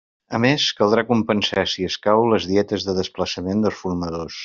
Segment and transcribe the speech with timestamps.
[0.37, 4.39] A més, caldrà compensar, si escau, les dietes de desplaçament dels formadors.